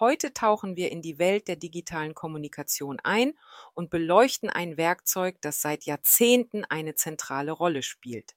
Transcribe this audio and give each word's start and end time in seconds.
Heute 0.00 0.32
tauchen 0.32 0.74
wir 0.74 0.90
in 0.90 1.02
die 1.02 1.18
Welt 1.18 1.46
der 1.46 1.54
digitalen 1.54 2.14
Kommunikation 2.14 2.98
ein 3.04 3.38
und 3.74 3.90
beleuchten 3.90 4.50
ein 4.50 4.76
Werkzeug, 4.76 5.40
das 5.40 5.60
seit 5.60 5.84
Jahrzehnten 5.84 6.64
eine 6.64 6.96
zentrale 6.96 7.52
Rolle 7.52 7.82
spielt. 7.82 8.34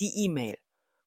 Die 0.00 0.24
E-Mail. 0.24 0.58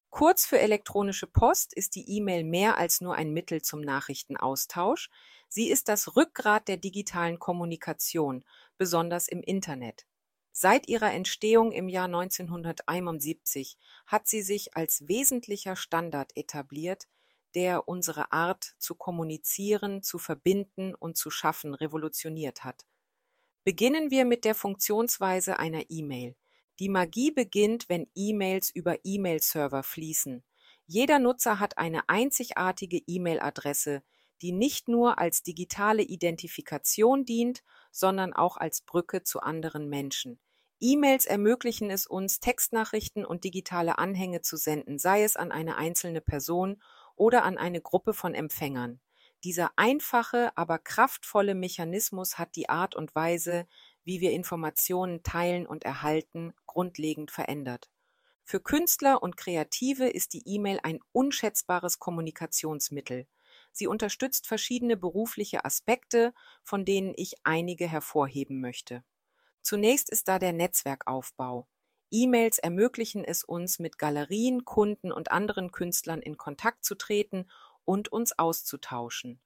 Kurz 0.08 0.46
für 0.46 0.58
elektronische 0.58 1.26
Post 1.26 1.74
ist 1.74 1.94
die 1.96 2.16
E-Mail 2.16 2.44
mehr 2.44 2.78
als 2.78 3.00
nur 3.00 3.14
ein 3.14 3.32
Mittel 3.32 3.60
zum 3.60 3.82
Nachrichtenaustausch. 3.82 5.10
Sie 5.48 5.68
ist 5.68 5.88
das 5.88 6.16
Rückgrat 6.16 6.66
der 6.66 6.78
digitalen 6.78 7.38
Kommunikation, 7.38 8.44
besonders 8.78 9.28
im 9.28 9.42
Internet. 9.42 10.06
Seit 10.50 10.88
ihrer 10.88 11.12
Entstehung 11.12 11.72
im 11.72 11.88
Jahr 11.88 12.06
1971 12.06 13.76
hat 14.06 14.26
sie 14.26 14.42
sich 14.42 14.76
als 14.76 15.06
wesentlicher 15.06 15.76
Standard 15.76 16.36
etabliert, 16.36 17.06
der 17.54 17.88
unsere 17.88 18.32
Art 18.32 18.74
zu 18.78 18.94
kommunizieren, 18.94 20.02
zu 20.02 20.18
verbinden 20.18 20.94
und 20.94 21.16
zu 21.16 21.30
schaffen 21.30 21.74
revolutioniert 21.74 22.64
hat. 22.64 22.86
Beginnen 23.64 24.10
wir 24.10 24.24
mit 24.24 24.44
der 24.44 24.54
Funktionsweise 24.54 25.58
einer 25.58 25.84
E-Mail. 25.90 26.36
Die 26.78 26.88
Magie 26.88 27.30
beginnt, 27.30 27.88
wenn 27.88 28.10
E-Mails 28.14 28.70
über 28.70 28.96
E-Mail-Server 29.04 29.82
fließen. 29.82 30.42
Jeder 30.86 31.18
Nutzer 31.18 31.60
hat 31.60 31.76
eine 31.76 32.08
einzigartige 32.08 32.98
E-Mail-Adresse, 33.06 34.02
die 34.42 34.52
nicht 34.52 34.88
nur 34.88 35.18
als 35.18 35.42
digitale 35.42 36.02
Identifikation 36.02 37.24
dient, 37.24 37.62
sondern 37.90 38.32
auch 38.32 38.56
als 38.56 38.80
Brücke 38.80 39.22
zu 39.22 39.40
anderen 39.40 39.88
Menschen. 39.88 40.40
E-Mails 40.80 41.26
ermöglichen 41.26 41.90
es 41.90 42.06
uns, 42.06 42.40
Textnachrichten 42.40 43.26
und 43.26 43.44
digitale 43.44 43.98
Anhänge 43.98 44.40
zu 44.40 44.56
senden, 44.56 44.98
sei 44.98 45.22
es 45.24 45.36
an 45.36 45.52
eine 45.52 45.76
einzelne 45.76 46.22
Person 46.22 46.82
oder 47.20 47.44
an 47.44 47.58
eine 47.58 47.82
Gruppe 47.82 48.14
von 48.14 48.34
Empfängern. 48.34 48.98
Dieser 49.44 49.72
einfache, 49.76 50.56
aber 50.56 50.78
kraftvolle 50.78 51.54
Mechanismus 51.54 52.38
hat 52.38 52.56
die 52.56 52.70
Art 52.70 52.96
und 52.96 53.14
Weise, 53.14 53.66
wie 54.04 54.22
wir 54.22 54.32
Informationen 54.32 55.22
teilen 55.22 55.66
und 55.66 55.84
erhalten, 55.84 56.54
grundlegend 56.66 57.30
verändert. 57.30 57.90
Für 58.42 58.58
Künstler 58.58 59.22
und 59.22 59.36
Kreative 59.36 60.08
ist 60.08 60.32
die 60.32 60.42
E-Mail 60.46 60.80
ein 60.82 60.98
unschätzbares 61.12 61.98
Kommunikationsmittel. 61.98 63.26
Sie 63.70 63.86
unterstützt 63.86 64.46
verschiedene 64.46 64.96
berufliche 64.96 65.66
Aspekte, 65.66 66.32
von 66.62 66.86
denen 66.86 67.12
ich 67.16 67.34
einige 67.44 67.86
hervorheben 67.86 68.62
möchte. 68.62 69.04
Zunächst 69.60 70.08
ist 70.10 70.26
da 70.26 70.38
der 70.38 70.54
Netzwerkaufbau. 70.54 71.68
E-Mails 72.10 72.58
ermöglichen 72.58 73.24
es 73.24 73.44
uns, 73.44 73.78
mit 73.78 73.98
Galerien, 73.98 74.64
Kunden 74.64 75.12
und 75.12 75.30
anderen 75.30 75.72
Künstlern 75.72 76.20
in 76.20 76.36
Kontakt 76.36 76.84
zu 76.84 76.94
treten 76.94 77.50
und 77.84 78.10
uns 78.10 78.38
auszutauschen. 78.38 79.40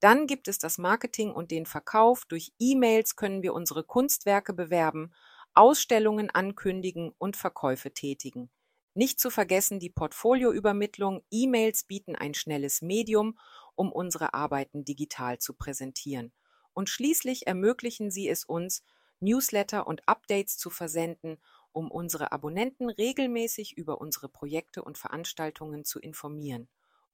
Dann 0.00 0.26
gibt 0.26 0.48
es 0.48 0.58
das 0.58 0.78
Marketing 0.78 1.30
und 1.30 1.50
den 1.50 1.66
Verkauf. 1.66 2.24
Durch 2.24 2.52
E-Mails 2.58 3.16
können 3.16 3.42
wir 3.42 3.54
unsere 3.54 3.84
Kunstwerke 3.84 4.54
bewerben, 4.54 5.12
Ausstellungen 5.54 6.30
ankündigen 6.30 7.12
und 7.18 7.36
Verkäufe 7.36 7.92
tätigen. 7.92 8.50
Nicht 8.94 9.20
zu 9.20 9.30
vergessen 9.30 9.78
die 9.78 9.90
Portfolioübermittlung. 9.90 11.22
E-Mails 11.30 11.84
bieten 11.84 12.16
ein 12.16 12.34
schnelles 12.34 12.82
Medium, 12.82 13.38
um 13.74 13.92
unsere 13.92 14.34
Arbeiten 14.34 14.84
digital 14.84 15.38
zu 15.38 15.54
präsentieren. 15.54 16.32
Und 16.72 16.88
schließlich 16.88 17.46
ermöglichen 17.46 18.10
sie 18.10 18.28
es 18.28 18.44
uns, 18.44 18.82
Newsletter 19.20 19.86
und 19.86 20.08
Updates 20.08 20.56
zu 20.56 20.70
versenden 20.70 21.38
um 21.72 21.90
unsere 21.90 22.32
Abonnenten 22.32 22.90
regelmäßig 22.90 23.76
über 23.76 24.00
unsere 24.00 24.28
Projekte 24.28 24.82
und 24.82 24.98
Veranstaltungen 24.98 25.84
zu 25.84 26.00
informieren. 26.00 26.68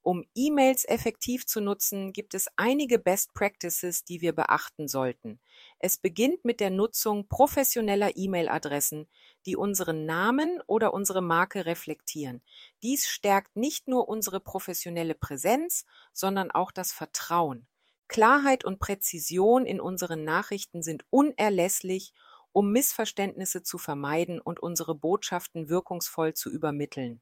Um 0.07 0.25
E-Mails 0.37 0.85
effektiv 0.85 1.47
zu 1.47 1.61
nutzen, 1.61 2.13
gibt 2.13 2.35
es 2.35 2.47
einige 2.55 3.01
Best 3.01 3.35
Practices, 3.35 4.05
die 4.05 4.21
wir 4.21 4.33
beachten 4.33 4.87
sollten. 4.87 5.41
Es 5.81 5.99
beginnt 5.99 6.45
mit 6.45 6.61
der 6.61 6.71
Nutzung 6.71 7.27
professioneller 7.27 8.17
E-Mail-Adressen, 8.17 9.09
die 9.47 9.57
unseren 9.57 10.07
Namen 10.07 10.61
oder 10.69 10.95
unsere 10.95 11.23
Marke 11.23 11.67
reflektieren. 11.67 12.41
Dies 12.85 13.09
stärkt 13.09 13.57
nicht 13.57 13.89
nur 13.89 14.09
unsere 14.09 14.39
professionelle 14.39 15.17
Präsenz, 15.17 15.85
sondern 16.13 16.53
auch 16.53 16.71
das 16.71 16.93
Vertrauen. 16.93 17.67
Klarheit 18.07 18.65
und 18.65 18.79
Präzision 18.79 19.67
in 19.67 19.81
unseren 19.81 20.23
Nachrichten 20.23 20.85
sind 20.85 21.05
unerlässlich 21.11 22.13
um 22.57 22.73
Missverständnisse 22.73 23.63
zu 23.63 23.77
vermeiden 23.77 24.41
und 24.41 24.61
unsere 24.61 24.95
Botschaften 24.95 25.69
wirkungsvoll 25.69 26.33
zu 26.33 26.51
übermitteln. 26.51 27.21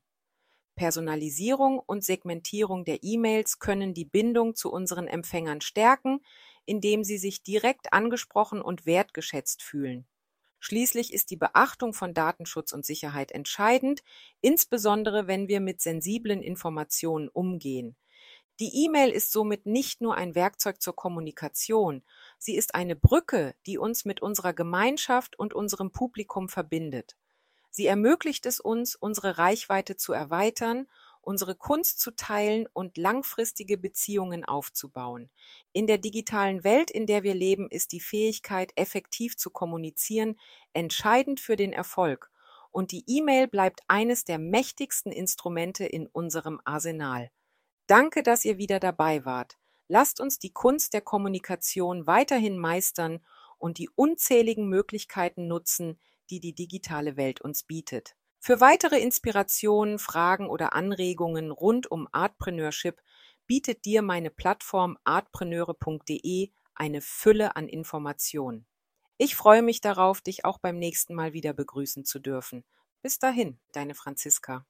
Personalisierung 0.77 1.81
und 1.81 2.05
Segmentierung 2.05 2.85
der 2.85 3.03
E-Mails 3.03 3.59
können 3.59 3.95
die 3.95 4.05
Bindung 4.05 4.55
zu 4.55 4.71
unseren 4.71 5.09
Empfängern 5.09 5.61
stärken, 5.61 6.21
indem 6.67 7.03
sie 7.03 7.19
sich 7.19 7.43
direkt 7.43 7.93
angesprochen 7.93 8.63
und 8.63 8.87
wertgeschätzt 8.87 9.61
fühlen. 9.61 10.07
Schließlich 10.61 11.13
ist 11.13 11.33
die 11.33 11.37
Beachtung 11.37 11.95
von 11.95 12.15
Datenschutz 12.15 12.73
und 12.73 12.87
Sicherheit 12.87 13.33
entscheidend, 13.33 14.05
insbesondere 14.41 15.27
wenn 15.27 15.49
wir 15.49 15.59
mit 15.59 15.81
sensiblen 15.81 16.45
Informationen 16.45 17.29
umgehen. 17.29 17.97
Die 18.61 18.85
E-Mail 18.85 19.11
ist 19.11 19.33
somit 19.33 19.67
nicht 19.67 20.01
nur 20.01 20.15
ein 20.15 20.37
Werkzeug 20.37 20.81
zur 20.81 20.95
Kommunikation, 20.95 22.05
sie 22.39 22.55
ist 22.55 22.77
eine 22.77 22.95
Brücke, 22.95 23.57
die 23.67 23.79
uns 23.79 24.05
mit 24.05 24.23
unserer 24.23 24.53
Gemeinschaft 24.53 25.37
und 25.37 25.55
unserem 25.55 25.91
Publikum 25.91 26.49
verbindet. 26.49 27.17
Sie 27.71 27.87
ermöglicht 27.87 28.47
es 28.47 28.61
uns, 28.61 28.95
unsere 28.95 29.39
Reichweite 29.39 29.97
zu 29.97 30.13
erweitern, 30.13 30.87
unsere 31.21 31.57
Kunst 31.57 31.99
zu 31.99 32.13
teilen 32.15 32.69
und 32.73 32.97
langfristige 32.97 33.77
Beziehungen 33.77 34.45
aufzubauen. 34.45 35.31
In 35.73 35.89
der 35.89 35.99
digitalen 35.99 36.63
Welt, 36.63 36.93
in 36.93 37.07
der 37.07 37.25
wir 37.25 37.35
leben, 37.35 37.69
ist 37.69 37.91
die 37.91 38.01
Fähigkeit, 38.01 38.71
effektiv 38.77 39.37
zu 39.37 39.51
kommunizieren, 39.51 40.39
entscheidend 40.73 41.41
für 41.41 41.57
den 41.57 41.73
Erfolg. 41.73 42.31
Und 42.71 42.93
die 42.93 43.05
E-Mail 43.09 43.49
bleibt 43.49 43.81
eines 43.89 44.25
der 44.25 44.39
mächtigsten 44.39 45.11
Instrumente 45.11 45.85
in 45.85 46.07
unserem 46.07 46.61
Arsenal. 46.65 47.31
Danke, 47.87 48.23
dass 48.23 48.45
ihr 48.45 48.59
wieder 48.59 48.81
dabei 48.81 49.25
wart. 49.25 49.59
Lasst 49.89 50.21
uns 50.21 50.39
die 50.39 50.53
Kunst 50.53 50.95
der 50.95 51.03
Kommunikation 51.03 52.07
weiterhin 52.07 52.59
meistern 52.59 53.25
und 53.59 53.79
die 53.79 53.91
unzähligen 53.95 54.69
Möglichkeiten 54.69 55.47
nutzen, 55.47 56.01
die 56.31 56.41
die 56.41 56.55
digitale 56.55 57.17
Welt 57.17 57.41
uns 57.43 57.65
bietet. 57.65 58.17
Für 58.41 58.61
weitere 58.61 58.99
Inspirationen, 58.99 59.99
Fragen 59.99 60.49
oder 60.49 60.75
Anregungen 60.75 61.51
rund 61.51 61.91
um 61.91 62.09
Artpreneurship 62.13 63.01
bietet 63.47 63.85
dir 63.85 64.03
meine 64.03 64.31
Plattform 64.31 64.99
artpreneure.de 65.05 66.51
eine 66.75 67.01
Fülle 67.01 67.57
an 67.57 67.69
Informationen. 67.69 68.67
Ich 69.17 69.37
freue 69.37 69.63
mich 69.63 69.81
darauf, 69.81 70.21
dich 70.21 70.45
auch 70.45 70.59
beim 70.59 70.79
nächsten 70.79 71.15
Mal 71.15 71.33
wieder 71.33 71.53
begrüßen 71.53 72.05
zu 72.05 72.19
dürfen. 72.19 72.65
Bis 73.03 73.19
dahin, 73.19 73.59
deine 73.73 73.95
Franziska. 73.95 74.67